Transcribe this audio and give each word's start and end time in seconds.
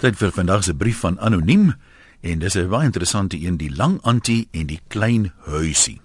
Tyd 0.00 0.16
vir 0.16 0.30
vandag 0.32 0.62
se 0.64 0.72
brief 0.72 1.02
van 1.04 1.18
anoniem 1.20 1.74
en 2.20 2.38
dis 2.38 2.54
'n 2.54 2.68
baie 2.68 2.84
interessante 2.84 3.36
een, 3.40 3.56
die 3.56 3.76
lang 3.76 3.98
antie 4.02 4.48
en 4.50 4.66
die 4.66 4.80
klein 4.88 5.32
huisie. 5.44 6.00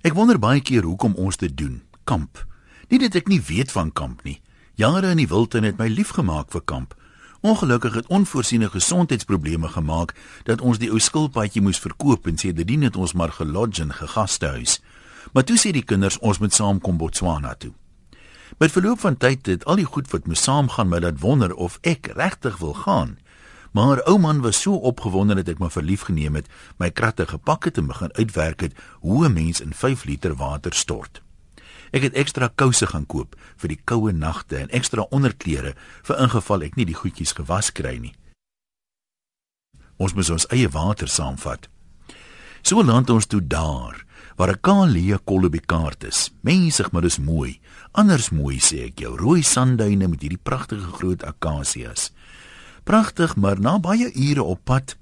Ek 0.00 0.12
wonder 0.14 0.38
baie 0.38 0.60
keer 0.60 0.82
hoekom 0.82 1.14
ons 1.14 1.36
dit 1.36 1.56
doen. 1.56 1.82
Kamp. 2.04 2.46
Nie 2.88 2.98
dat 2.98 3.14
ek 3.14 3.28
nie 3.28 3.40
weet 3.40 3.72
van 3.72 3.92
kamp 3.92 4.22
nie. 4.22 4.40
Jare 4.74 5.10
in 5.10 5.16
die 5.16 5.26
wildtuin 5.26 5.64
het 5.64 5.78
my 5.78 5.88
lief 5.88 6.08
gemaak 6.08 6.50
vir 6.50 6.62
kamp. 6.64 6.94
Ongelukkig 7.40 7.94
het 7.94 8.06
onvoorsiene 8.06 8.70
gesondheidsprobleme 8.70 9.68
gemaak 9.68 10.14
dat 10.44 10.60
ons 10.60 10.78
die 10.78 10.90
ou 10.90 10.98
skilpaadjie 10.98 11.62
moes 11.62 11.78
verkoop 11.78 12.26
en 12.26 12.38
sê 12.38 12.52
dit 12.52 12.66
dien 12.66 12.82
het 12.82 12.96
ons 12.96 13.12
maar 13.12 13.32
gelodge 13.32 13.82
in 13.82 13.92
gegastehuis. 13.92 14.80
Maar 15.32 15.44
toe 15.44 15.58
sê 15.58 15.70
die 15.70 15.84
kinders 15.84 16.18
ons 16.18 16.38
moet 16.38 16.54
saam 16.54 16.80
kom 16.80 16.96
Botswana 16.96 17.54
toe. 17.54 17.72
Met 18.56 18.72
verloop 18.72 19.00
van 19.00 19.16
tyd 19.16 19.46
het 19.46 19.64
al 19.64 19.76
die 19.76 19.84
goed 19.84 20.10
wat 20.10 20.26
moes 20.26 20.42
saamgaan 20.42 20.88
my 20.88 20.98
laat 20.98 21.20
wonder 21.20 21.54
of 21.54 21.78
ek 21.80 22.06
regtig 22.16 22.56
wil 22.58 22.74
gaan. 22.74 23.18
Maar 23.72 24.00
ou 24.08 24.18
man 24.18 24.40
was 24.40 24.60
so 24.60 24.74
opgewonde 24.74 25.34
dat 25.34 25.48
ek 25.48 25.60
my 25.60 25.68
verlief 25.70 26.08
geneem 26.08 26.34
het, 26.34 26.48
my 26.80 26.90
kratte 26.90 27.26
gepak 27.28 27.68
het 27.68 27.78
en 27.78 27.86
begin 27.86 28.12
uitwerk 28.16 28.60
het 28.60 28.74
hoe 29.04 29.28
'n 29.28 29.32
mens 29.32 29.60
in 29.60 29.74
5 29.74 30.04
liter 30.04 30.34
water 30.34 30.72
stort. 30.72 31.22
Ek 31.90 32.02
het 32.02 32.12
ekstra 32.12 32.50
kouse 32.54 32.86
gaan 32.86 33.06
koop 33.06 33.36
vir 33.56 33.68
die 33.68 33.80
koue 33.84 34.12
nagte 34.12 34.56
en 34.56 34.68
ekstra 34.68 35.06
onderklere 35.10 35.74
vir 36.02 36.18
ingeval 36.18 36.62
ek 36.62 36.76
nie 36.76 36.84
die 36.84 36.98
goedjies 36.98 37.32
gewas 37.32 37.72
kry 37.72 37.96
nie. 37.96 38.14
Ons 39.96 40.14
moet 40.14 40.30
ons 40.30 40.46
eie 40.46 40.68
water 40.68 41.08
saamvat. 41.08 41.68
So 42.62 42.82
land 42.82 43.10
ons 43.10 43.26
toe 43.26 43.40
daar 43.40 44.04
waar 44.38 44.52
'n 44.54 44.60
kalie 44.60 45.18
kolobie 45.24 45.66
kaart 45.66 46.04
is. 46.04 46.30
Mensig 46.40 46.92
maar 46.92 47.04
is 47.04 47.18
mooi. 47.18 47.60
Anders 47.92 48.30
mooi 48.30 48.58
sê 48.58 48.86
ek 48.86 48.98
jou, 49.00 49.16
rooi 49.16 49.42
sandduine 49.42 50.08
met 50.08 50.20
hierdie 50.20 50.42
pragtige 50.42 50.92
groot 50.92 51.22
akasias. 51.22 52.12
Pragtig, 52.84 53.36
maar 53.36 53.60
na 53.60 53.78
baie 53.78 54.12
ure 54.14 54.42
op 54.42 54.64
pad, 54.64 54.96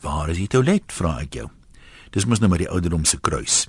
waar 0.00 0.28
is 0.28 0.36
die 0.36 0.46
toilet, 0.46 0.92
vra 0.92 1.18
ek 1.20 1.34
jou. 1.34 1.48
Dis 2.10 2.24
mos 2.24 2.38
nou 2.38 2.48
maar 2.48 2.58
die 2.58 2.70
ouderdom 2.70 3.04
se 3.04 3.20
kruis. 3.20 3.68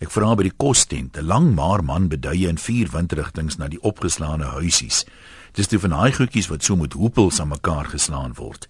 Ek 0.00 0.10
vra 0.10 0.34
by 0.34 0.42
die 0.42 0.56
kostent, 0.56 1.16
'n 1.16 1.26
lang 1.26 1.54
maar 1.54 1.84
man 1.84 2.08
beduie 2.08 2.48
in 2.48 2.58
vier 2.58 2.88
windrigtings 2.88 3.58
na 3.58 3.68
die 3.68 3.82
opgeslaane 3.82 4.44
huisies. 4.44 5.04
Dis 5.52 5.66
toe 5.66 5.78
van 5.78 5.90
daai 5.90 6.12
goedjies 6.12 6.48
wat 6.48 6.64
so 6.64 6.76
met 6.76 6.92
hoepels 6.92 7.40
aan 7.40 7.48
mekaar 7.48 7.84
geslaan 7.84 8.32
word. 8.34 8.68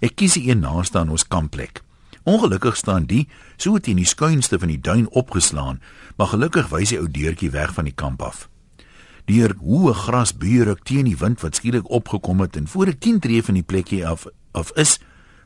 Ek 0.00 0.16
kies 0.16 0.34
die 0.34 0.50
een 0.50 0.60
naaste 0.60 0.98
aan 0.98 1.10
ons 1.10 1.28
kampplek. 1.28 1.82
Ongelukkig 2.24 2.76
staan 2.76 3.04
die 3.10 3.28
so 3.56 3.78
teen 3.78 3.98
die 3.98 4.06
skuinste 4.06 4.58
van 4.58 4.70
die 4.70 4.80
duin 4.80 5.08
opgeslaan, 5.10 5.80
maar 6.16 6.30
gelukkig 6.30 6.68
wys 6.70 6.94
die 6.94 7.00
ou 7.00 7.08
deurtjie 7.10 7.50
weg 7.50 7.74
van 7.74 7.84
die 7.84 7.94
kamp 7.94 8.22
af. 8.22 8.48
Deur 9.26 9.54
hoë 9.58 9.94
grasbure 9.94 10.76
teen 10.82 11.06
die 11.10 11.18
wind 11.18 11.42
wat 11.42 11.58
skielik 11.58 11.90
opgekom 11.90 12.40
het 12.40 12.56
en 12.56 12.68
voor 12.68 12.94
ek 12.94 13.00
10 13.00 13.18
tree 13.22 13.42
van 13.42 13.58
die 13.58 13.66
plekkie 13.66 14.06
af 14.06 14.26
of 14.52 14.70
is 14.78 14.98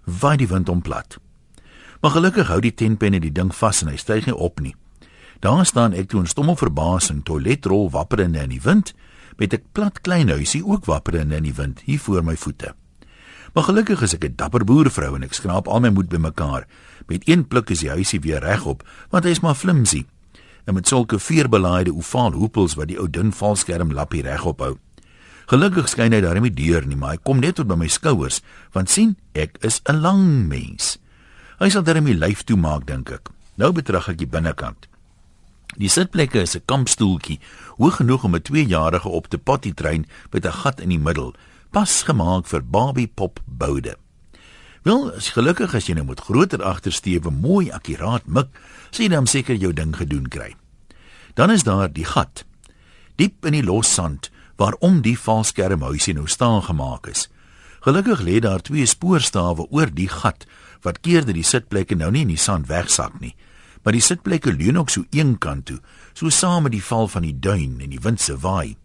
waai 0.04 0.36
die 0.36 0.48
wind 0.48 0.68
hom 0.68 0.82
plat. 0.82 1.18
Maar 2.00 2.10
gelukkig 2.16 2.48
hou 2.52 2.60
die 2.60 2.74
tentpenne 2.74 3.20
die 3.20 3.32
ding 3.32 3.54
vas 3.54 3.82
en 3.82 3.92
hy 3.92 3.96
styg 4.00 4.28
nie 4.28 4.36
op 4.36 4.60
nie. 4.60 4.74
Daar 5.40 5.66
staan 5.66 5.92
ek 5.92 6.08
toe 6.08 6.20
in 6.20 6.28
stomme 6.28 6.56
verbasing, 6.56 7.24
toiletrol 7.24 7.90
wapperende 7.92 8.42
in 8.44 8.52
die 8.56 8.62
wind 8.62 8.94
met 9.36 9.52
'n 9.52 9.62
plat 9.72 10.00
klein 10.00 10.28
huisie 10.28 10.64
ook 10.64 10.84
wapperende 10.84 11.36
in 11.36 11.42
die 11.42 11.54
wind 11.54 11.80
hier 11.84 12.00
voor 12.00 12.24
my 12.24 12.36
voete. 12.36 12.74
Maar 13.56 13.64
gelukkig 13.64 14.02
is 14.04 14.12
ek 14.12 14.24
'n 14.24 14.36
dapper 14.36 14.64
boervrou 14.64 15.14
en 15.16 15.22
ek 15.22 15.32
skraap 15.32 15.68
al 15.68 15.80
my 15.80 15.88
moed 15.88 16.08
bymekaar. 16.08 16.66
Met 17.06 17.28
een 17.28 17.46
pluk 17.48 17.70
is 17.70 17.78
die 17.78 17.88
huisie 17.88 18.20
weer 18.20 18.44
regop, 18.44 18.84
want 19.10 19.24
hy 19.24 19.30
is 19.30 19.40
maar 19.40 19.54
flimsy. 19.54 20.04
En 20.64 20.74
met 20.74 20.88
sulke 20.88 21.18
veerbelaaide 21.18 21.94
ovaal 21.94 22.32
hoepels 22.32 22.74
wat 22.74 22.88
die 22.88 22.98
ou 22.98 23.10
dun 23.10 23.32
valskerm 23.32 23.92
lappie 23.92 24.22
regop 24.22 24.60
hou. 24.60 24.76
Gelukkig 25.46 25.88
skyn 25.88 26.12
hy 26.12 26.20
daarmee 26.20 26.52
deur 26.52 26.86
nie, 26.86 26.96
maar 26.96 27.10
hy 27.10 27.16
kom 27.22 27.38
net 27.38 27.54
tot 27.54 27.66
by 27.66 27.74
my 27.74 27.88
skouers, 27.88 28.42
want 28.72 28.90
sien, 28.90 29.16
ek 29.32 29.56
is 29.60 29.80
'n 29.88 30.00
lang 30.00 30.48
mens. 30.48 30.98
Hy 31.58 31.68
sal 31.68 31.82
daarmee 31.82 32.14
lyf 32.14 32.44
toe 32.44 32.56
maak, 32.56 32.86
dink 32.86 33.10
ek. 33.10 33.30
Nou 33.56 33.72
betrag 33.72 34.08
ek 34.08 34.18
die 34.18 34.28
binnekant. 34.28 34.86
Die 35.76 35.88
sitplekke 35.88 36.40
is 36.40 36.56
'n 36.56 36.62
kampstoeltjie, 36.66 37.40
hoog 37.78 37.96
genoeg 37.96 38.24
om 38.24 38.34
'n 38.34 38.42
2-jarige 38.42 39.08
op 39.08 39.26
te 39.28 39.38
potty 39.38 39.72
trein 39.72 40.06
met 40.30 40.44
'n 40.44 40.52
gat 40.52 40.80
in 40.80 40.88
die 40.88 40.98
middel 40.98 41.34
pas 41.70 42.02
gemaak 42.02 42.46
vir 42.46 42.62
Barbie 42.62 43.08
pop 43.08 43.40
boude. 43.46 43.96
Wel, 44.86 45.08
as 45.18 45.32
gelukkig 45.34 45.74
as 45.74 45.88
jy 45.88 45.96
nou 45.98 46.04
met 46.06 46.22
groter 46.22 46.62
agtersteewe 46.62 47.32
mooi 47.34 47.72
akkuraat 47.74 48.28
mik, 48.30 48.52
sien 48.94 49.10
dan 49.10 49.26
seker 49.26 49.58
jou 49.58 49.72
ding 49.74 49.96
gedoen 49.96 50.28
kry. 50.30 50.52
Dan 51.34 51.50
is 51.50 51.66
daar 51.66 51.90
die 51.92 52.06
gat. 52.06 52.44
Diep 53.18 53.44
in 53.46 53.56
die 53.58 53.64
los 53.66 53.90
sand 53.90 54.30
waarom 54.56 55.02
die 55.02 55.16
valskermhuisie 55.18 56.14
nou 56.14 56.28
staan 56.30 56.62
gemaak 56.62 57.10
is. 57.10 57.26
Gelukkig 57.82 58.22
lê 58.22 58.38
daar 58.40 58.62
twee 58.62 58.86
spoorstawe 58.86 59.66
oor 59.70 59.90
die 59.90 60.08
gat 60.08 60.46
wat 60.86 61.02
keer 61.02 61.26
dat 61.26 61.34
die 61.34 61.46
sitplekke 61.46 61.98
nou 61.98 62.12
nie 62.14 62.22
in 62.24 62.32
die 62.34 62.40
sand 62.40 62.70
wegsak 62.70 63.18
nie, 63.20 63.34
maar 63.82 63.94
die 63.96 64.04
sitplekke 64.04 64.54
leun 64.54 64.78
ook 64.78 64.90
so 64.90 65.04
een 65.10 65.36
kant 65.42 65.66
toe, 65.66 65.80
so 66.14 66.30
saam 66.30 66.66
met 66.66 66.74
die 66.74 66.82
val 66.82 67.08
van 67.10 67.26
die 67.26 67.34
duin 67.34 67.80
en 67.82 67.90
die 67.90 68.02
wind 68.02 68.22
se 68.22 68.38
waai. 68.38 68.76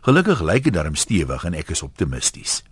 Gelukkig 0.00 0.40
lyk 0.40 0.64
dit 0.64 0.72
darm 0.72 0.94
stewig 0.96 1.42
en 1.44 1.54
ek 1.58 1.74
is 1.74 1.82
optimisties. 1.84 2.62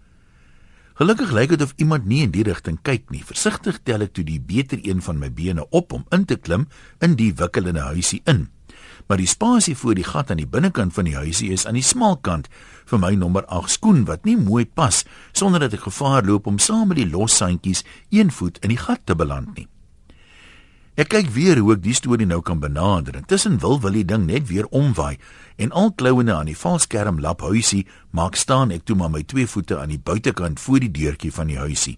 Gelukkig 0.97 1.31
lyk 1.37 1.53
dit 1.53 1.63
of 1.63 1.75
iemand 1.77 2.07
nie 2.09 2.23
in 2.25 2.33
die 2.33 2.43
rigting 2.47 2.79
kyk 2.83 3.13
nie. 3.13 3.21
Versigtig 3.21 3.83
tel 3.85 4.07
ek 4.07 4.15
toe 4.17 4.25
die 4.25 4.41
beter 4.41 4.81
een 4.81 5.03
van 5.05 5.21
my 5.21 5.29
bene 5.29 5.67
op 5.69 5.93
om 5.93 6.07
in 6.15 6.25
te 6.25 6.39
klim 6.41 6.65
in 7.05 7.19
die 7.21 7.35
wikkelende 7.37 7.85
huisie 7.93 8.23
in. 8.25 8.49
Maar 9.07 9.21
die 9.21 9.29
spasie 9.29 9.77
voor 9.77 9.95
die 10.01 10.09
gat 10.09 10.33
aan 10.33 10.41
die 10.41 10.49
binnekant 10.49 10.97
van 10.97 11.05
die 11.05 11.17
huisie 11.21 11.53
is 11.53 11.69
aan 11.69 11.77
die 11.77 11.85
smal 11.85 12.17
kant 12.17 12.49
vir 12.89 13.01
my 13.05 13.13
nommer 13.21 13.45
8 13.45 13.77
skoen 13.77 14.07
wat 14.09 14.25
nie 14.25 14.37
mooi 14.41 14.65
pas 14.65 15.05
sonder 15.37 15.61
dat 15.67 15.77
ek 15.77 15.85
gevaar 15.91 16.25
loop 16.25 16.49
om 16.49 16.59
saam 16.59 16.89
met 16.89 17.03
die 17.03 17.11
los 17.13 17.37
sandjies 17.37 17.85
een 18.09 18.33
voet 18.33 18.57
in 18.65 18.73
die 18.73 18.81
gat 18.81 19.05
te 19.05 19.17
beland 19.17 19.53
nie. 19.55 19.69
Ek 20.99 21.13
kyk 21.13 21.29
weer 21.31 21.61
hoe 21.63 21.77
ek 21.77 21.83
die 21.85 21.95
storie 21.95 22.27
nou 22.27 22.41
kan 22.43 22.59
benader. 22.59 23.15
Intussen 23.21 23.61
wil 23.63 23.77
wil 23.79 23.95
die 23.95 24.07
ding 24.09 24.25
net 24.27 24.49
weer 24.49 24.67
omwaai 24.75 25.15
en 25.63 25.71
al 25.71 25.93
klouene 25.95 26.35
aan 26.35 26.51
die 26.51 26.59
valskerm 26.59 27.21
lap 27.23 27.45
huisie 27.47 27.85
maak 28.11 28.35
staan 28.35 28.75
ek 28.75 28.83
toe 28.83 28.97
maar 28.99 29.13
my 29.15 29.23
twee 29.23 29.47
voete 29.47 29.79
aan 29.79 29.93
die 29.95 30.01
buitekant 30.03 30.59
voor 30.59 30.83
die 30.83 30.91
deurtjie 30.91 31.31
van 31.31 31.53
die 31.53 31.61
huisie. 31.61 31.95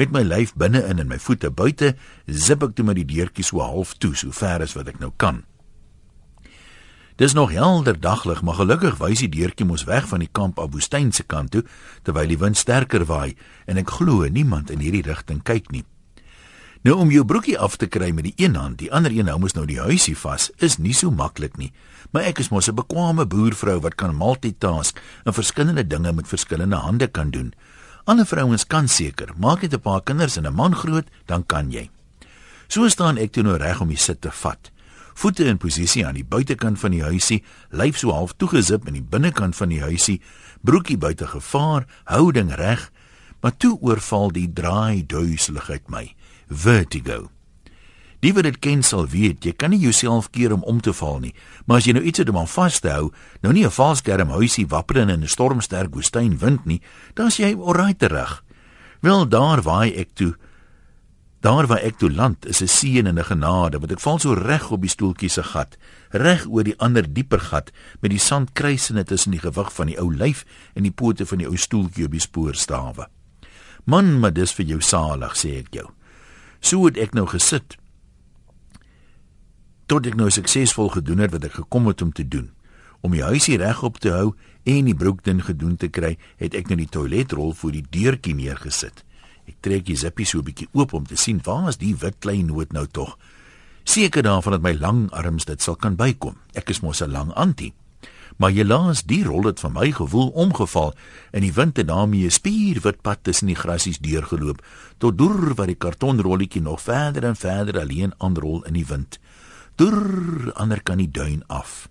Met 0.00 0.16
my 0.16 0.24
lyf 0.24 0.54
binne-in 0.56 1.04
en 1.04 1.12
my 1.12 1.20
voete 1.20 1.52
buite, 1.52 1.92
zip 2.24 2.64
ek 2.64 2.72
toe 2.78 2.88
met 2.88 2.96
die 3.02 3.04
deurtjie 3.12 3.44
so 3.44 3.60
half 3.60 3.92
toe, 4.00 4.14
so 4.16 4.32
ver 4.32 4.64
as 4.64 4.72
wat 4.78 4.88
ek 4.88 5.04
nou 5.04 5.12
kan. 5.20 5.44
Dis 7.20 7.36
nog 7.36 7.52
helder 7.52 8.00
daglig, 8.00 8.40
maar 8.40 8.56
gelukkig 8.62 8.96
wys 9.04 9.20
die 9.20 9.32
deurtjie 9.36 9.68
mos 9.68 9.84
weg 9.84 10.08
van 10.08 10.24
die 10.24 10.32
kamp 10.32 10.56
af 10.56 10.72
woestyn 10.72 11.12
se 11.12 11.28
kant 11.28 11.52
toe 11.52 11.66
terwyl 12.08 12.32
die 12.32 12.40
wind 12.40 12.56
sterker 12.56 13.04
waai 13.04 13.36
en 13.68 13.76
ek 13.76 13.98
glo 14.00 14.24
niemand 14.24 14.72
in 14.72 14.80
hierdie 14.80 15.04
rigting 15.04 15.44
kyk 15.44 15.68
nie. 15.76 15.84
Nou 16.80 16.94
om 16.96 17.10
jou 17.12 17.26
broekie 17.28 17.58
af 17.60 17.74
te 17.76 17.84
kry 17.92 18.06
met 18.16 18.24
die 18.24 18.38
een 18.40 18.54
hand, 18.56 18.78
die 18.80 18.88
ander 18.88 19.12
een 19.12 19.28
hou 19.28 19.36
mos 19.42 19.52
nou 19.52 19.66
die 19.68 19.82
huisie 19.82 20.14
vas, 20.16 20.46
is 20.64 20.78
nie 20.80 20.94
so 20.96 21.12
maklik 21.12 21.58
nie. 21.60 21.74
Maar 22.10 22.30
ek 22.30 22.38
is 22.40 22.48
mos 22.48 22.70
'n 22.70 22.74
bekwame 22.74 23.26
boervrou 23.26 23.80
wat 23.80 23.94
kan 24.00 24.16
multitask 24.16 24.96
en 25.24 25.34
verskillende 25.34 25.86
dinge 25.86 26.12
met 26.12 26.28
verskillende 26.28 26.76
hande 26.76 27.06
kan 27.06 27.30
doen. 27.30 27.52
Ander 28.04 28.26
vrouens 28.26 28.66
kan 28.66 28.88
seker, 28.88 29.28
maak 29.36 29.60
net 29.60 29.74
'n 29.74 29.80
paar 29.80 30.00
kinders 30.00 30.36
en 30.36 30.46
'n 30.46 30.54
man 30.54 30.74
groot, 30.74 31.04
dan 31.26 31.46
kan 31.46 31.70
jy. 31.70 31.90
So 32.68 32.88
staan 32.88 33.18
ek 33.18 33.32
toe 33.32 33.42
nou 33.42 33.56
reg 33.56 33.80
om 33.80 33.88
die 33.88 33.98
sit 33.98 34.20
te 34.20 34.30
vat. 34.30 34.70
Voete 35.14 35.44
in 35.44 35.58
posisie 35.58 36.06
aan 36.06 36.14
die 36.14 36.24
buitekant 36.24 36.78
van 36.78 36.90
die 36.90 37.02
huisie, 37.02 37.42
lyf 37.70 37.98
so 37.98 38.10
half 38.10 38.32
toegezip 38.36 38.86
in 38.86 38.94
die 38.94 39.08
binnekant 39.10 39.56
van 39.56 39.68
die 39.68 39.80
huisie, 39.80 40.20
broekie 40.62 40.98
buite 40.98 41.26
gevaar, 41.26 41.86
houding 42.04 42.54
reg, 42.54 42.90
maar 43.42 43.56
toe 43.56 43.78
oorval 43.80 44.30
die 44.30 44.52
draai 44.52 45.06
duiseligheid 45.06 45.90
my 45.90 46.14
vertigo. 46.50 47.30
Die 48.20 48.34
wat 48.36 48.44
dit 48.44 48.58
ken 48.60 48.82
sal 48.84 49.06
weet, 49.08 49.46
jy 49.48 49.54
kan 49.56 49.72
nie 49.72 49.80
jouself 49.80 50.28
keer 50.34 50.52
om 50.52 50.64
om 50.68 50.80
te 50.84 50.92
val 50.92 51.22
nie, 51.22 51.32
maar 51.64 51.80
as 51.80 51.86
jy 51.88 51.94
nou 51.96 52.04
iets 52.04 52.20
het 52.20 52.28
om 52.28 52.42
aan 52.42 52.50
vas 52.52 52.80
te 52.84 52.90
hou, 52.92 53.08
nou 53.40 53.52
nie 53.52 53.64
'n 53.64 53.70
valskerm 53.70 54.28
huisie 54.28 54.66
wapperend 54.66 55.10
in 55.10 55.22
'n 55.22 55.28
stormsterk 55.28 55.94
woestyn 55.94 56.38
wind 56.38 56.66
nie, 56.66 56.82
dan 57.14 57.26
is 57.26 57.38
jy 57.38 57.54
oral 57.54 57.94
terug. 57.96 58.44
Wel 59.00 59.28
daar 59.28 59.62
waai 59.62 59.94
ek 59.96 60.08
toe. 60.14 60.36
Daar 61.40 61.66
waar 61.66 61.80
ek 61.80 61.96
toe 61.96 62.10
land, 62.12 62.46
is 62.46 62.60
'n 62.60 62.68
seën 62.68 63.06
en 63.06 63.18
'n 63.18 63.24
genade, 63.24 63.78
want 63.78 63.92
ek 63.92 64.00
val 64.00 64.18
so 64.18 64.32
reg 64.34 64.70
op 64.70 64.80
die 64.80 64.90
stoeltjie 64.90 65.30
se 65.30 65.42
gat, 65.42 65.78
reg 66.10 66.46
oor 66.46 66.64
die 66.64 66.78
ander 66.78 67.12
dieper 67.12 67.40
gat 67.40 67.70
met 68.00 68.10
die 68.10 68.18
sand 68.18 68.52
kruisende 68.52 69.04
tussen 69.04 69.30
die 69.30 69.40
gewig 69.40 69.72
van 69.72 69.86
die 69.86 69.98
ou 69.98 70.14
lyf 70.14 70.44
en 70.74 70.82
die 70.82 70.92
pote 70.92 71.26
van 71.26 71.38
die 71.38 71.46
ou 71.46 71.56
stoeltjie 71.56 72.04
op 72.04 72.10
die 72.10 72.20
spoorstawe. 72.20 73.08
Man, 73.84 74.20
maar 74.20 74.32
dis 74.32 74.52
vir 74.52 74.66
jou 74.66 74.80
salig, 74.80 75.36
sê 75.36 75.58
ek 75.58 75.74
jou. 75.74 75.90
So 76.60 76.84
het 76.86 76.96
ek 77.00 77.14
nou 77.16 77.26
gesit. 77.26 77.76
Tot 79.90 80.06
ek 80.06 80.14
nou 80.14 80.30
suksesvol 80.30 80.92
gedoen 80.94 81.18
het 81.18 81.32
wat 81.34 81.44
ek 81.44 81.58
gekom 81.64 81.88
het 81.90 82.02
om 82.02 82.12
te 82.12 82.28
doen. 82.28 82.50
Om 83.00 83.16
die 83.16 83.24
huisie 83.24 83.56
regop 83.58 83.98
te 83.98 84.12
hou 84.12 84.34
en 84.68 84.84
die 84.84 84.94
broekdin 84.94 85.40
gedoen 85.42 85.76
te 85.80 85.88
kry, 85.88 86.16
het 86.36 86.54
ek 86.54 86.68
nou 86.68 86.76
die 86.76 86.90
toiletrol 86.92 87.54
voor 87.56 87.72
die 87.72 87.86
deurtjie 87.88 88.36
neergesit. 88.36 89.04
Ek 89.48 89.56
trek 89.64 89.86
die 89.88 89.96
zippie 89.96 90.26
so 90.26 90.38
'n 90.38 90.44
bietjie 90.44 90.68
oop 90.72 90.92
om 90.92 91.06
te 91.06 91.16
sien 91.16 91.40
waar 91.42 91.68
is 91.68 91.80
die 91.80 91.96
wit 91.96 92.20
klein 92.20 92.46
noot 92.46 92.72
nou 92.72 92.86
tog. 92.86 93.18
Seker 93.84 94.22
daarvan 94.22 94.52
dat 94.52 94.62
my 94.62 94.72
lang 94.72 95.10
arms 95.10 95.44
dit 95.44 95.62
sal 95.62 95.76
kan 95.76 95.96
bykom. 95.96 96.36
Ek 96.54 96.70
is 96.70 96.80
mos 96.80 97.02
'n 97.02 97.10
lang 97.10 97.32
antie. 97.32 97.72
Maar 98.40 98.54
helaas, 98.56 99.02
die 99.04 99.20
rol 99.24 99.44
het 99.50 99.60
van 99.60 99.74
my 99.76 99.90
gevoel 99.92 100.30
omgeval 100.32 100.94
en 101.36 101.44
die 101.44 101.52
wind 101.52 101.76
het 101.76 101.90
daarmee 101.90 102.24
'n 102.24 102.32
spierwit 102.32 103.00
pad 103.00 103.18
tussen 103.22 103.46
die 103.46 103.56
grasies 103.56 103.98
deurgeloop 103.98 104.64
tot 104.98 105.18
deur 105.18 105.54
waar 105.54 105.66
die 105.66 105.76
kartonrolletjie 105.76 106.62
nog 106.62 106.80
verder 106.80 107.24
en 107.24 107.36
verder 107.36 107.80
alleen 107.80 108.14
aanrol 108.16 108.64
in 108.64 108.72
die 108.72 108.86
wind. 108.86 109.18
Deur 109.74 110.52
ander 110.52 110.82
kan 110.82 110.96
die 110.96 111.10
duin 111.10 111.42
af. 111.46 111.88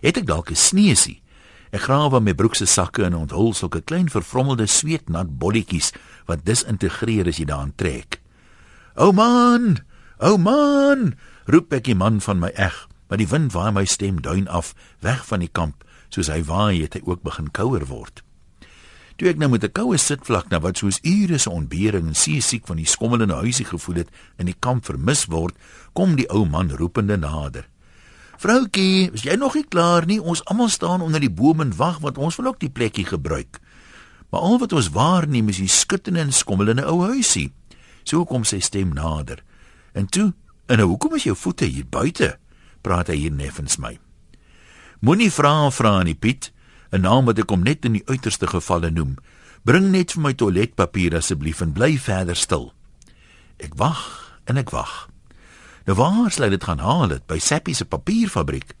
Het 0.00 0.16
ek 0.16 0.26
dalk 0.26 0.50
'n 0.50 0.54
sneesie? 0.54 1.22
Ek 1.70 1.80
grawe 1.80 2.16
aan 2.16 2.22
my 2.22 2.34
broek 2.34 2.54
se 2.54 2.66
sakke 2.66 3.04
en 3.04 3.14
onthul 3.14 3.54
sulke 3.54 3.80
klein 3.80 4.10
vervrommelde 4.10 4.66
sweetnat 4.66 5.38
bolletjies 5.38 5.92
wat 6.26 6.44
disintegreer 6.44 7.26
as 7.26 7.36
jy 7.36 7.44
daaraan 7.44 7.74
trek. 7.74 8.20
"O 8.94 9.12
man, 9.12 9.78
o 10.18 10.36
man!" 10.36 11.14
roep 11.46 11.72
ek 11.72 11.84
die 11.84 11.94
man 11.94 12.20
van 12.20 12.38
my 12.38 12.48
eg 12.54 12.88
maar 13.08 13.18
die 13.18 13.28
wind 13.28 13.52
waai 13.52 13.72
my 13.72 13.84
stem 13.84 14.22
duin 14.22 14.48
af 14.48 14.74
weg 15.00 15.26
van 15.26 15.40
die 15.40 15.52
kamp 15.52 15.84
soos 16.08 16.30
hy 16.32 16.42
waai 16.44 16.82
het 16.82 16.94
hy 16.96 17.02
ook 17.04 17.22
begin 17.22 17.50
kouer 17.52 17.84
word. 17.88 18.22
Toe 19.18 19.26
ek 19.32 19.38
nou 19.40 19.48
met 19.50 19.64
'n 19.64 19.72
koue 19.74 19.98
sitvlak 19.98 20.48
na 20.48 20.60
wat 20.60 20.78
soos 20.78 21.00
ure 21.02 21.38
se 21.38 21.50
ontbering 21.50 22.06
en 22.06 22.14
see 22.14 22.40
siek 22.40 22.66
van 22.66 22.76
die 22.76 22.86
skommelende 22.86 23.34
huisie 23.34 23.66
gevoel 23.66 23.96
het 23.96 24.08
in 24.38 24.46
die 24.46 24.54
kamp 24.60 24.84
vermis 24.84 25.26
word 25.26 25.56
kom 25.92 26.16
die 26.16 26.30
ou 26.30 26.46
man 26.46 26.70
roepende 26.70 27.16
nader. 27.16 27.66
Vroutjie 28.38 29.10
is 29.12 29.22
jy 29.22 29.34
nog 29.34 29.54
nie 29.54 29.66
klaar 29.66 30.06
nie? 30.06 30.20
Ons 30.22 30.44
almal 30.44 30.68
staan 30.68 31.00
onder 31.00 31.20
die 31.20 31.30
boom 31.30 31.60
en 31.60 31.76
wag 31.76 31.98
want 31.98 32.18
ons 32.18 32.36
wil 32.36 32.46
ook 32.46 32.60
die 32.60 32.70
plekkie 32.70 33.04
gebruik. 33.04 33.58
Maar 34.30 34.40
al 34.40 34.58
wat 34.58 34.72
ons 34.72 34.90
waarneem 34.94 35.48
is 35.48 35.56
die 35.56 35.68
skuttende 35.68 36.20
en 36.20 36.32
skommelende 36.32 36.84
ou 36.86 37.02
huisie. 37.02 37.52
So 38.04 38.24
kom 38.24 38.44
sy 38.44 38.60
stem 38.60 38.94
nader. 38.94 39.42
En 39.92 40.06
toe 40.06 40.32
en 40.66 40.78
nou 40.78 40.88
hoekom 40.88 41.14
is 41.14 41.24
jou 41.24 41.36
voete 41.36 41.64
hier 41.64 41.86
buite 41.90 42.38
praat 42.82 43.08
hy 43.08 43.16
hier 43.16 43.32
neffens 43.32 43.78
my. 43.78 43.98
Moenie 45.00 45.30
vra 45.30 45.64
en 45.64 45.72
vra 45.72 45.98
aan 45.98 46.10
die 46.10 46.14
Piet, 46.18 46.52
'n 46.92 47.00
naam 47.00 47.24
wat 47.24 47.38
ek 47.38 47.50
hom 47.50 47.62
net 47.62 47.84
in 47.84 47.92
die 47.92 48.06
uiterste 48.06 48.46
gevalle 48.46 48.90
noem. 48.90 49.16
Bring 49.64 49.90
net 49.90 50.12
vir 50.12 50.22
my 50.22 50.32
toiletpapier 50.32 51.16
asseblief 51.16 51.60
en 51.60 51.72
bly 51.72 51.98
verder 51.98 52.36
stil. 52.36 52.72
Ek 53.58 53.74
wag 53.74 54.32
en 54.46 54.56
ek 54.56 54.70
wag. 54.70 55.08
Nou 55.86 55.96
waar 55.96 56.30
sal 56.30 56.50
dit 56.50 56.64
gaan 56.64 56.78
haal 56.78 57.08
dit 57.08 57.26
by 57.26 57.38
Sappie 57.38 57.74
se 57.74 57.84
papierfabriek? 57.84 58.74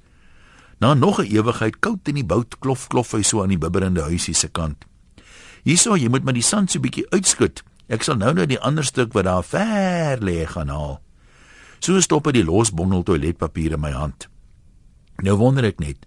Na 0.80 0.94
nog 0.94 1.20
'n 1.20 1.26
ewigheid 1.26 1.80
koud 1.80 2.08
in 2.08 2.14
die 2.14 2.24
bout 2.24 2.58
klof 2.58 2.88
klof 2.88 3.12
hy 3.12 3.22
so 3.22 3.42
aan 3.42 3.48
die 3.48 3.58
bibberende 3.58 4.02
huisie 4.02 4.34
se 4.34 4.48
kant. 4.48 4.84
Hierso, 5.64 5.96
jy 5.96 6.08
moet 6.08 6.24
maar 6.24 6.36
die 6.36 6.42
sand 6.42 6.70
so 6.70 6.80
bietjie 6.80 7.10
uitskud. 7.10 7.62
Ek 7.88 8.02
sal 8.02 8.16
nou 8.16 8.32
nou 8.32 8.46
die 8.46 8.60
ander 8.60 8.84
stuk 8.84 9.12
wat 9.12 9.24
daar 9.24 9.44
ver 9.44 10.18
lê 10.20 10.46
gaan 10.46 10.68
haal. 10.68 11.00
So 11.78 12.00
stop 12.00 12.26
hy 12.28 12.34
die 12.38 12.46
losbondel 12.46 13.04
toiletpapier 13.06 13.76
in 13.76 13.82
my 13.82 13.92
hand. 13.94 14.28
Nou 15.22 15.36
wonder 15.40 15.66
ek 15.66 15.80
net, 15.82 16.06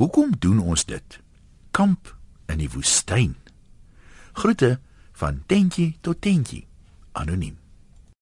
hoekom 0.00 0.34
doen 0.38 0.60
ons 0.60 0.84
dit? 0.88 1.18
Kamp 1.72 2.12
in 2.52 2.60
die 2.60 2.70
woestyn. 2.72 3.36
Groete 4.36 4.78
van 5.16 5.42
tentjie 5.48 5.94
tot 6.00 6.20
tentjie. 6.24 6.66
Anoniem. 7.12 7.61